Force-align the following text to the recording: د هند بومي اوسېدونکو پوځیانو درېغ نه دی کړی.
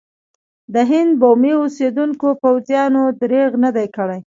د 0.73 0.75
هند 0.91 1.11
بومي 1.21 1.51
اوسېدونکو 1.61 2.27
پوځیانو 2.41 3.01
درېغ 3.21 3.51
نه 3.63 3.69
دی 3.75 3.87
کړی. 3.95 4.19